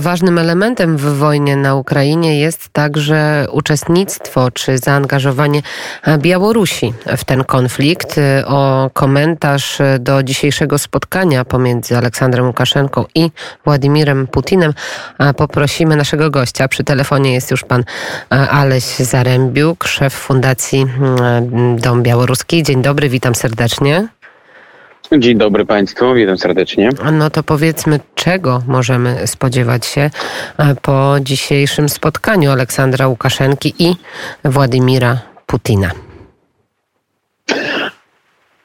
Ważnym 0.00 0.38
elementem 0.38 0.96
w 0.96 1.18
wojnie 1.18 1.56
na 1.56 1.74
Ukrainie 1.74 2.40
jest 2.40 2.68
także 2.68 3.46
uczestnictwo 3.52 4.50
czy 4.50 4.78
zaangażowanie 4.78 5.62
Białorusi 6.18 6.92
w 7.16 7.24
ten 7.24 7.44
konflikt. 7.44 8.20
O 8.46 8.90
komentarz 8.92 9.78
do 10.00 10.22
dzisiejszego 10.22 10.78
spotkania 10.78 11.44
pomiędzy 11.44 11.96
Aleksandrem 11.96 12.46
Łukaszenką 12.46 13.04
i 13.14 13.30
Władimirem 13.64 14.26
Putinem 14.26 14.74
poprosimy 15.36 15.96
naszego 15.96 16.30
gościa. 16.30 16.68
Przy 16.68 16.84
telefonie 16.84 17.34
jest 17.34 17.50
już 17.50 17.64
pan 17.64 17.84
Aleś 18.50 18.84
Zarębiuk, 18.84 19.84
szef 19.84 20.14
Fundacji 20.14 20.86
Dom 21.76 22.02
Białoruski. 22.02 22.62
Dzień 22.62 22.82
dobry, 22.82 23.08
witam 23.08 23.34
serdecznie. 23.34 24.08
Dzień 25.12 25.38
dobry 25.38 25.64
Państwu, 25.64 26.14
witam 26.14 26.38
serdecznie. 26.38 26.90
No 27.12 27.30
to 27.30 27.42
powiedzmy, 27.42 28.00
czego 28.14 28.62
możemy 28.66 29.26
spodziewać 29.26 29.86
się 29.86 30.00
e, 30.58 30.74
po 30.82 31.16
dzisiejszym 31.20 31.88
spotkaniu 31.88 32.50
Aleksandra 32.50 33.08
Łukaszenki 33.08 33.74
i 33.78 33.94
Władimira 34.44 35.18
Putina? 35.46 35.90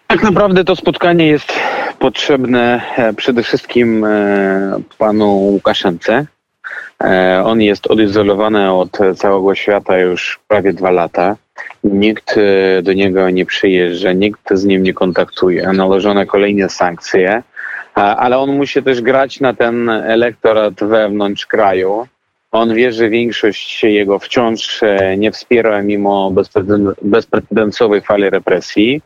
Tak 0.08 0.24
naprawdę 0.24 0.64
to 0.64 0.76
spotkanie 0.76 1.28
jest 1.28 1.54
potrzebne 2.00 2.82
e, 2.98 3.14
przede 3.14 3.44
wszystkim 3.44 4.06
e, 4.06 4.80
panu 4.98 5.28
Łukaszence. 5.28 6.26
On 7.44 7.62
jest 7.62 7.88
odizolowany 7.88 8.72
od 8.74 8.98
całego 9.18 9.56
świata 9.56 9.98
już 9.98 10.40
prawie 10.48 10.74
dwa 10.74 10.92
lata. 10.92 11.36
Nikt 11.84 12.38
e, 12.38 12.82
do 12.82 12.94
niego 12.94 13.30
nie 13.30 13.46
przyjeżdża, 13.46 14.14
nikt 14.14 14.50
z 14.52 14.66
nim 14.66 14.84
nie 14.84 14.94
kontaktuje. 14.94 15.74
Nałożone 15.74 16.26
kolejne 16.26 16.70
sankcje, 16.70 17.44
ale 17.96 18.38
on 18.38 18.58
musi 18.58 18.84
też 18.84 19.02
grać 19.02 19.40
na 19.40 19.54
ten 19.54 19.90
elektorat 19.90 20.74
wewnątrz 20.74 21.46
kraju. 21.46 22.08
On 22.52 22.74
wie, 22.74 22.92
że 22.92 23.10
większość 23.10 23.84
jego 23.84 24.20
wciąż 24.20 24.84
e, 24.84 25.18
nie 25.18 25.32
wspiera 25.32 25.82
mimo 25.82 26.34
bezprecedensowej 27.02 28.02
fali 28.02 28.30
represji. 28.30 29.02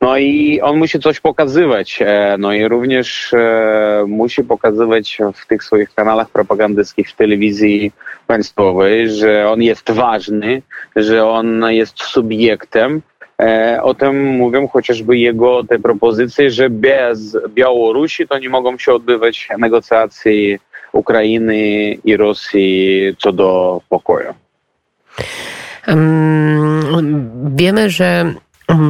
No 0.00 0.18
i 0.18 0.60
on 0.60 0.78
musi 0.78 1.00
coś 1.00 1.20
pokazywać. 1.20 1.98
E, 2.00 2.36
no 2.38 2.52
i 2.52 2.68
również 2.68 3.32
e, 3.34 4.04
musi 4.08 4.44
pokazywać 4.44 5.18
w 5.34 5.46
tych 5.46 5.64
swoich 5.64 5.94
kanałach 5.94 6.30
propagandyckich 6.30 7.10
w 7.10 7.16
telewizji 7.16 7.92
państwowej, 8.26 9.10
że 9.10 9.50
on 9.50 9.62
jest 9.62 9.90
ważny, 9.90 10.62
że 10.96 11.26
on 11.26 11.64
jest 11.70 12.02
subiektem. 12.02 13.02
O 13.82 13.94
tym 13.94 14.24
mówią 14.24 14.68
chociażby 14.68 15.18
jego 15.18 15.64
te 15.64 15.78
propozycje, 15.78 16.50
że 16.50 16.70
bez 16.70 17.36
Białorusi 17.48 18.28
to 18.28 18.38
nie 18.38 18.48
mogą 18.48 18.78
się 18.78 18.92
odbywać 18.92 19.48
negocjacje 19.58 20.58
Ukrainy 20.96 21.92
i 22.04 22.16
Rosji 22.16 23.14
co 23.18 23.32
do 23.32 23.80
pokoju. 23.88 24.34
Wiemy, 27.56 27.90
że 27.90 28.34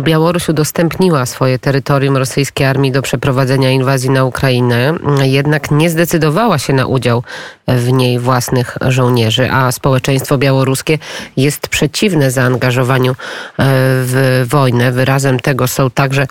Białoruś 0.03 0.49
udostępniła 0.49 1.27
swoje 1.27 1.59
terytorium 1.59 2.17
rosyjskiej 2.17 2.67
armii 2.67 2.93
do 2.93 3.03
przeprowadzenia 3.03 3.71
inwazji 3.71 4.11
na 4.11 4.25
Ukrainę, 4.25 4.95
jednak 5.23 5.71
nie 5.71 5.91
zdecydowała 5.91 6.59
się 6.59 6.73
na 6.73 6.87
udział 6.87 7.23
w 7.69 7.93
niej 7.93 8.19
własnych 8.19 8.79
żołnierzy, 8.89 9.51
a 9.51 9.73
społeczeństwo 9.73 10.39
białoruskie 10.39 10.99
jest 11.37 11.69
przeciwne 11.69 12.31
zaangażowaniu 12.31 13.13
e, 13.13 13.15
w 13.59 14.45
wojnę. 14.49 14.93
Wyrazem 14.93 15.41
tego 15.41 15.69
są 15.69 15.91
także 15.91 16.27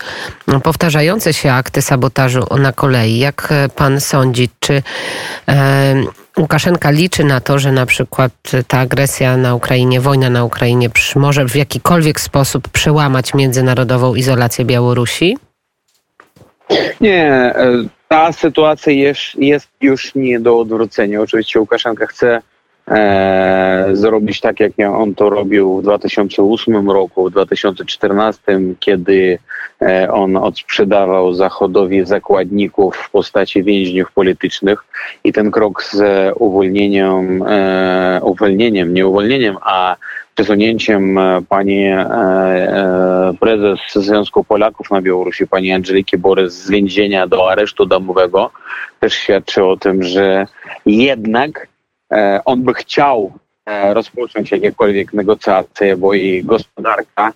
powtarzające 0.62 1.32
się 1.32 1.52
akty 1.52 1.82
sabotażu 1.82 2.46
na 2.58 2.72
kolei. 2.72 3.18
Jak 3.18 3.48
pan 3.76 4.00
sądzi, 4.00 4.48
czy 4.60 4.82
e, 5.48 5.94
Łukaszenka 6.38 6.90
liczy 6.90 7.24
na 7.24 7.40
to, 7.40 7.58
że 7.58 7.72
na 7.72 7.86
przykład 7.86 8.32
ta 8.68 8.78
agresja 8.78 9.36
na 9.36 9.54
Ukrainie, 9.54 10.00
wojna 10.00 10.30
na 10.30 10.44
Ukrainie 10.44 10.90
może 11.16 11.48
w 11.48 11.56
jakikolwiek 11.56 12.20
sposób 12.20 12.68
przełamać 12.68 13.34
międzynarodową 13.34 14.14
izolację 14.14 14.64
Białorusi? 14.64 15.36
Nie, 17.00 17.24
e, 17.24 17.54
ta 18.08 18.32
sytuacja 18.32 18.92
jest, 18.92 19.20
jest 19.38 19.68
już 19.80 20.14
nie 20.14 20.40
do 20.40 20.58
odwrócenia. 20.58 21.20
Oczywiście 21.20 21.60
Łukaszenka 21.60 22.06
chce 22.06 22.42
e, 22.90 23.88
zrobić 23.92 24.40
tak, 24.40 24.60
jak 24.60 24.72
on 24.92 25.14
to 25.14 25.30
robił 25.30 25.78
w 25.78 25.82
2008 25.82 26.90
roku, 26.90 27.28
w 27.28 27.32
2014, 27.32 28.60
kiedy 28.80 29.38
e, 29.82 30.12
on 30.12 30.36
odsprzedawał 30.36 31.34
Zachodowi 31.34 32.06
zakładników 32.06 32.96
w 32.96 33.10
postaci 33.10 33.62
więźniów 33.62 34.12
politycznych 34.12 34.84
i 35.24 35.32
ten 35.32 35.50
krok 35.50 35.82
z 35.82 36.32
uwolnieniem, 36.36 37.42
e, 37.46 38.20
uwolnieniem, 38.22 38.94
nie 38.94 39.06
uwolnieniem, 39.06 39.56
a 39.62 39.96
przesunięciem 40.36 41.18
pani 41.48 41.84
e, 41.84 41.98
e, 41.98 43.32
prezes 43.40 43.80
Związku 43.94 44.44
Polaków 44.44 44.90
na 44.90 45.02
Białorusi, 45.02 45.46
pani 45.46 45.72
Angeliki 45.72 46.18
Borys 46.18 46.54
z 46.54 46.70
więzienia 46.70 47.26
do 47.26 47.50
aresztu 47.50 47.86
domowego 47.86 48.50
też 49.00 49.14
świadczy 49.14 49.64
o 49.64 49.76
tym, 49.76 50.02
że 50.02 50.46
jednak 50.86 51.68
on 52.44 52.62
by 52.62 52.74
chciał 52.74 53.32
e, 53.66 53.94
rozpocząć 53.94 54.50
jakiekolwiek 54.50 55.12
negocjacje, 55.12 55.96
bo 55.96 56.14
i 56.14 56.44
gospodarka 56.44 57.32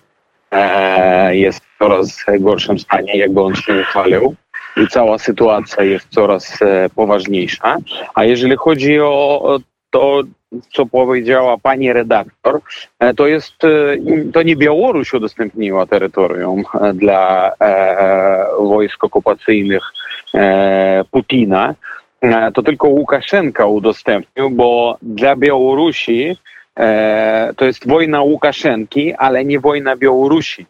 e, 0.51 1.35
jest 1.35 1.65
w 1.65 1.77
coraz 1.79 2.25
gorszym 2.39 2.79
stanie, 2.79 3.17
jakby 3.17 3.41
on 3.41 3.55
się 3.55 3.81
uchwalił 3.81 4.35
i 4.77 4.87
cała 4.87 5.17
sytuacja 5.17 5.83
jest 5.83 6.07
coraz 6.09 6.59
poważniejsza. 6.95 7.77
A 8.15 8.23
jeżeli 8.23 8.57
chodzi 8.57 8.99
o 8.99 9.59
to, 9.89 10.21
co 10.73 10.85
powiedziała 10.85 11.57
pani 11.57 11.93
redaktor, 11.93 12.61
to 13.17 13.27
jest, 13.27 13.53
to 14.33 14.41
nie 14.43 14.55
Białoruś 14.55 15.13
udostępniła 15.13 15.85
terytorium 15.85 16.63
dla 16.93 17.51
wojsk 18.59 19.03
okupacyjnych 19.03 19.83
Putina, 21.11 21.75
E, 21.75 21.75
to 22.53 22.63
tylko 22.63 22.87
Łukaszenka 22.87 23.65
udostępnił, 23.65 24.49
bo 24.49 24.97
dla 25.01 25.35
Białorusi 25.35 26.37
e, 26.79 27.53
to 27.57 27.65
jest 27.65 27.87
wojna 27.87 28.21
Łukaszenki, 28.21 29.13
ale 29.13 29.45
nie 29.45 29.59
wojna 29.59 29.95
Białorusi. 29.95 30.65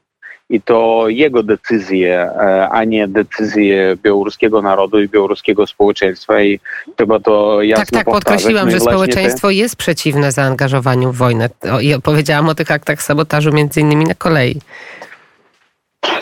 I 0.49 0.61
to 0.61 1.05
jego 1.07 1.43
decyzje, 1.43 2.21
e, 2.21 2.69
a 2.69 2.83
nie 2.83 3.07
decyzje 3.07 3.97
białoruskiego 4.03 4.61
narodu 4.61 5.01
i 5.01 5.09
białoruskiego 5.09 5.67
społeczeństwa. 5.67 6.41
I 6.41 6.59
chyba 6.97 7.19
to 7.19 7.61
jasno 7.61 7.85
Tak, 7.85 7.91
tak, 7.91 8.13
podkreśliłam, 8.13 8.65
no 8.65 8.71
że 8.71 8.79
społeczeństwo 8.79 9.47
te... 9.47 9.53
jest 9.53 9.75
przeciwne 9.75 10.31
zaangażowaniu 10.31 11.11
w 11.11 11.17
wojnę. 11.17 11.49
I 11.81 12.01
powiedziałam 12.03 12.49
o 12.49 12.55
tych 12.55 12.71
aktach 12.71 13.01
sabotażu 13.03 13.51
między 13.51 13.79
innymi 13.79 14.05
na 14.05 14.15
kolei. 14.15 14.61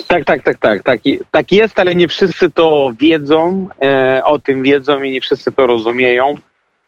Tak, 0.08 0.26
tak, 0.26 0.44
tak, 0.44 0.58
tak, 0.58 0.84
tak. 0.84 1.00
Tak 1.32 1.52
jest, 1.52 1.80
ale 1.80 1.96
nie 1.96 2.08
wszyscy 2.08 2.52
to 2.52 2.92
wiedzą, 3.00 3.68
e, 3.82 4.22
o 4.26 4.40
tym 4.40 4.64
wiedzą 4.64 5.04
i 5.04 5.12
nie 5.12 5.22
wszyscy 5.22 5.52
to 5.52 5.68
rozumieją. 5.68 6.36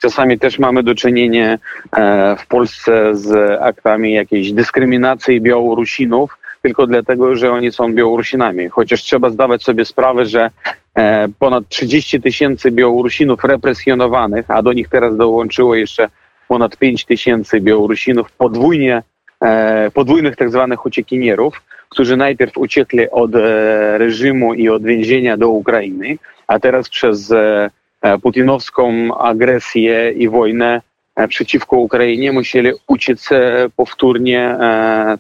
Czasami 0.02 0.40
też 0.40 0.60
mamy 0.60 0.84
do 0.84 0.96
czynienia 0.96 1.58
e, 1.98 2.36
w 2.40 2.48
Polsce 2.48 3.16
z 3.16 3.62
aktami 3.62 4.14
jakiejś 4.14 4.52
dyskryminacji 4.52 5.42
Białorusinów, 5.42 6.38
tylko 6.62 6.88
dlatego, 6.88 7.36
że 7.36 7.52
oni 7.52 7.72
są 7.72 7.94
Białorusinami. 7.94 8.70
Chociaż 8.70 9.02
trzeba 9.02 9.30
zdawać 9.30 9.64
sobie 9.64 9.86
sprawę, 9.86 10.26
że 10.26 10.50
e, 10.96 11.28
ponad 11.40 11.64
30 11.70 12.22
tysięcy 12.22 12.72
Białorusinów 12.72 13.44
represjonowanych, 13.44 14.52
a 14.52 14.62
do 14.62 14.74
nich 14.74 14.90
teraz 14.90 15.18
dołączyło 15.18 15.76
jeszcze 15.76 16.10
ponad 16.48 16.78
5 16.78 17.06
tysięcy 17.06 17.62
Białorusinów 17.62 18.32
podwójnie, 18.32 19.04
e, 19.42 19.92
podwójnych 19.92 20.36
tak 20.36 20.50
zwanych 20.50 20.86
uciekinierów, 20.86 21.62
którzy 21.92 22.18
najpierw 22.18 22.58
uciekli 22.58 23.10
od 23.10 23.36
e, 23.36 23.98
reżimu 23.98 24.54
i 24.54 24.70
od 24.70 24.84
więzienia 24.84 25.38
do 25.38 25.50
Ukrainy, 25.50 26.18
a 26.48 26.60
teraz 26.60 26.90
przez 26.90 27.32
e, 27.32 27.70
e, 28.02 28.20
putinowską 28.20 29.18
agresję 29.18 30.12
i 30.12 30.30
wojnę 30.30 30.82
przeciwko 31.28 31.78
Ukrainie 31.78 32.32
musieli 32.32 32.72
uciec 32.88 33.30
powtórnie 33.76 34.58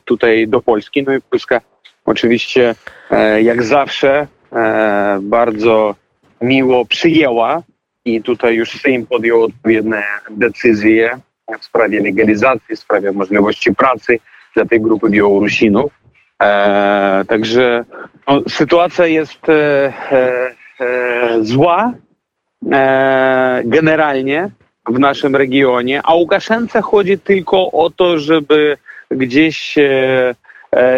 tutaj 0.05 0.47
do 0.47 0.61
Polski. 0.61 1.03
No 1.03 1.13
i 1.13 1.21
Polska 1.21 1.61
oczywiście 2.05 2.75
jak 3.43 3.63
zawsze 3.63 4.27
bardzo 5.21 5.95
miło 6.41 6.85
przyjęła 6.85 7.63
i 8.05 8.21
tutaj 8.21 8.55
już 8.55 8.81
Sejm 8.81 9.05
podjął 9.05 9.43
odpowiednie 9.43 10.03
decyzje 10.29 11.19
w 11.59 11.65
sprawie 11.65 12.01
legalizacji, 12.01 12.75
w 12.75 12.79
sprawie 12.79 13.11
możliwości 13.11 13.75
pracy 13.75 14.19
dla 14.55 14.65
tej 14.65 14.81
grupy 14.81 15.09
Białorusinów. 15.09 16.00
E, 16.41 17.25
także 17.27 17.85
no, 18.27 18.41
sytuacja 18.49 19.05
jest 19.05 19.49
e, 19.49 19.53
e, 20.11 20.55
e 20.79 21.43
zła 21.43 21.93
e, 22.71 23.61
generalnie 23.65 24.49
w 24.87 24.99
naszym 24.99 25.35
regionie, 25.35 26.01
a 26.03 26.13
Łukaszence 26.13 26.81
chodzi 26.81 27.19
tylko 27.19 27.71
o 27.71 27.89
to, 27.89 28.19
żeby 28.19 28.77
gdzieś 29.11 29.75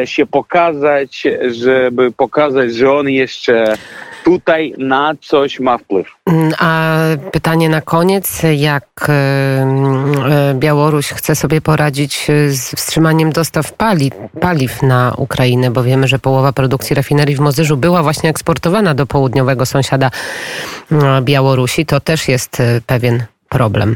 się 0.06 0.25
pokazać, 0.31 1.28
żeby 1.51 2.12
pokazać, 2.12 2.74
że 2.74 2.92
on 2.92 3.10
jeszcze 3.10 3.78
tutaj 4.24 4.74
na 4.78 5.14
coś 5.22 5.60
ma 5.60 5.78
wpływ. 5.78 6.08
Mm, 6.25 6.52
a 6.60 6.96
pytanie 7.31 7.70
na 7.70 7.81
koniec, 7.81 8.42
jak 8.58 8.86
e, 9.10 9.14
e, 9.14 10.54
Białoruś 10.54 11.08
chce 11.08 11.36
sobie 11.36 11.62
poradzić 11.62 12.28
z 12.48 12.75
wstrzymaniem 12.75 13.31
dostaw 13.31 13.74
paliw, 13.74 14.14
paliw 14.42 14.81
na 14.81 15.14
Ukrainę, 15.18 15.72
bo 15.72 15.84
wiemy, 15.84 16.08
że 16.08 16.20
połowa 16.20 16.54
produkcji 16.54 16.96
rafinerii 16.96 17.36
w 17.36 17.40
Mozyżu 17.40 17.78
była 17.78 18.04
właśnie 18.04 18.30
eksportowana 18.30 18.94
do 18.94 19.06
południowego 19.06 19.66
sąsiada 19.66 20.12
Białorusi. 21.22 21.86
To 21.86 22.00
też 22.00 22.28
jest 22.28 22.62
pewien 22.88 23.24
problem. 23.50 23.96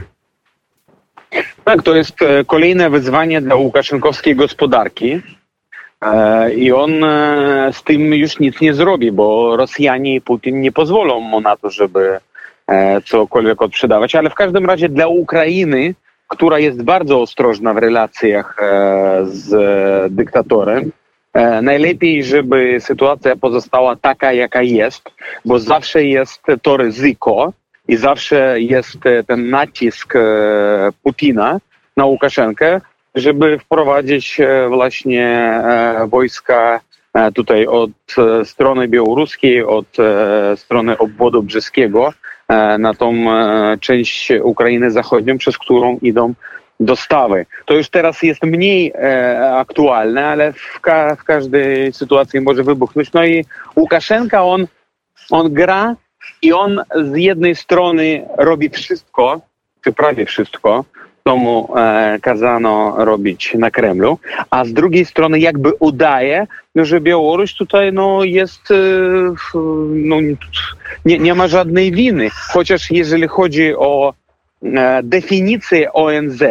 Tak, 1.63 1.83
to 1.83 1.95
jest 1.95 2.15
kolejne 2.47 2.89
wyzwanie 2.89 3.41
dla 3.41 3.55
łukaszenkowskiej 3.55 4.35
gospodarki. 4.35 5.21
E, 6.01 6.53
I 6.53 6.71
on 6.71 7.03
e, 7.03 7.69
z 7.73 7.83
tym 7.83 8.13
już 8.13 8.39
nic 8.39 8.61
nie 8.61 8.73
zrobi, 8.73 9.11
bo 9.11 9.57
Rosjanie 9.57 10.15
i 10.15 10.21
Putin 10.21 10.61
nie 10.61 10.71
pozwolą 10.71 11.19
mu 11.19 11.41
na 11.41 11.57
to, 11.57 11.69
żeby 11.69 12.19
e, 12.67 13.01
cokolwiek 13.01 13.61
odprzedawać. 13.61 14.15
Ale 14.15 14.29
w 14.29 14.35
każdym 14.35 14.65
razie 14.65 14.89
dla 14.89 15.07
Ukrainy, 15.07 15.95
która 16.27 16.59
jest 16.59 16.83
bardzo 16.83 17.21
ostrożna 17.21 17.73
w 17.73 17.77
relacjach 17.77 18.57
z 19.23 19.53
dyktatorem, 20.13 20.91
najlepiej, 21.61 22.23
żeby 22.23 22.77
sytuacja 22.79 23.35
pozostała 23.35 23.95
taka, 23.95 24.33
jaka 24.33 24.61
jest, 24.61 25.09
bo 25.45 25.59
zawsze 25.59 26.03
jest 26.03 26.41
to 26.61 26.77
ryzyko 26.77 27.53
i 27.87 27.97
zawsze 27.97 28.61
jest 28.61 28.97
ten 29.27 29.49
nacisk 29.49 30.13
Putina 31.03 31.59
na 31.97 32.05
Łukaszenkę, 32.05 32.81
żeby 33.17 33.59
wprowadzić 33.59 34.39
e, 34.39 34.67
właśnie 34.67 35.25
e, 35.25 36.07
wojska 36.07 36.79
e, 37.13 37.31
tutaj 37.31 37.67
od 37.67 37.91
strony 38.43 38.87
białoruskiej, 38.87 39.63
od 39.63 39.97
strony 40.55 40.97
obwodu 40.97 41.43
brzeskiego 41.43 42.13
na 42.79 42.93
tą 42.93 43.25
część 43.79 44.31
Ukrainy 44.43 44.91
zachodnią, 44.91 45.37
przez 45.37 45.57
którą 45.57 45.97
idą 46.01 46.33
dostawy. 46.79 47.45
To 47.65 47.73
już 47.73 47.89
teraz 47.89 48.23
jest 48.23 48.43
mniej 48.43 48.93
aktualne, 49.53 50.25
ale 50.25 50.53
w, 50.53 50.79
ka 50.81 51.15
w 51.15 51.23
każdej 51.23 51.93
sytuacji 51.93 52.41
może 52.41 52.63
wybuchnąć. 52.63 53.13
No 53.13 53.25
i 53.25 53.45
Łukaszenka, 53.75 54.43
on, 54.43 54.67
on 55.31 55.53
gra 55.53 55.95
i 56.41 56.53
on 56.53 56.81
z 56.95 57.15
jednej 57.15 57.55
strony 57.55 58.27
robi 58.37 58.69
wszystko, 58.69 59.41
czy 59.83 59.93
prawie 59.93 60.25
wszystko, 60.25 60.85
co 61.27 61.37
mu 61.37 61.67
e, 61.75 62.19
kazano 62.21 62.95
robić 62.97 63.53
na 63.59 63.71
Kremlu, 63.71 64.19
a 64.49 64.65
z 64.65 64.73
drugiej 64.73 65.05
strony 65.05 65.39
jakby 65.39 65.71
udaje, 65.79 66.47
że 66.75 67.01
Białoruś 67.01 67.53
tutaj 67.53 67.93
no, 67.93 68.23
jest, 68.23 68.71
e, 68.71 68.75
no, 69.89 70.15
nie, 71.05 71.19
nie 71.19 71.35
ma 71.35 71.47
żadnej 71.47 71.91
winy. 71.91 72.29
Chociaż 72.53 72.91
jeżeli 72.91 73.27
chodzi 73.27 73.75
o 73.75 74.13
e, 74.63 75.03
definicję 75.03 75.93
ONZ, 75.93 76.43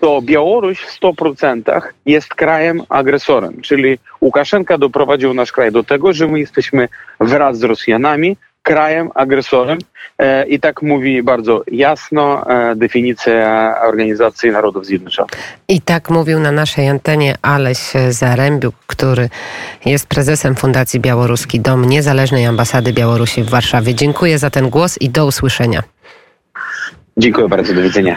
to 0.00 0.22
Białoruś 0.22 0.80
w 0.80 1.00
100% 1.00 1.80
jest 2.06 2.34
krajem 2.34 2.82
agresorem, 2.88 3.60
czyli 3.60 3.98
Łukaszenka 4.20 4.78
doprowadził 4.78 5.34
nasz 5.34 5.52
kraj 5.52 5.72
do 5.72 5.82
tego, 5.84 6.12
że 6.12 6.28
my 6.28 6.40
jesteśmy 6.40 6.88
wraz 7.20 7.58
z 7.58 7.62
Rosjanami 7.62 8.36
krajem 8.62 9.10
agresorem 9.14 9.78
e, 10.18 10.46
i 10.46 10.60
tak 10.60 10.82
mówi 10.82 11.22
bardzo 11.22 11.62
jasno 11.72 12.50
e, 12.50 12.76
definicja 12.76 13.74
Organizacji 13.88 14.50
Narodów 14.50 14.86
Zjednoczonych. 14.86 15.30
I 15.68 15.80
tak 15.80 16.10
mówił 16.10 16.38
na 16.38 16.52
naszej 16.52 16.88
antenie 16.88 17.34
Aleś 17.42 17.92
Zarębiuk, 18.10 18.74
który 18.86 19.28
jest 19.84 20.06
prezesem 20.06 20.54
Fundacji 20.54 21.00
Białoruski 21.00 21.60
Dom 21.60 21.84
Niezależnej 21.84 22.46
Ambasady 22.46 22.92
Białorusi 22.92 23.42
w 23.42 23.50
Warszawie. 23.50 23.94
Dziękuję 23.94 24.38
za 24.38 24.50
ten 24.50 24.70
głos 24.70 24.98
i 25.00 25.10
do 25.10 25.26
usłyszenia. 25.26 25.82
Dziękuję 27.16 27.48
bardzo, 27.48 27.74
do 27.74 27.82
widzenia. 27.82 28.08